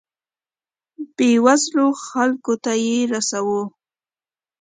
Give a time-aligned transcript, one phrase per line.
[1.15, 3.61] بیوزلو خلکو ته یې رسوو.